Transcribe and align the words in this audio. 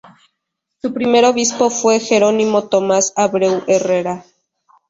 Su 0.81 0.95
primer 0.95 1.25
obispo 1.25 1.69
fue 1.69 1.99
Jerónimo 1.99 2.67
Tomás 2.69 3.13
Abreu 3.15 3.61
Herrera. 3.67 4.25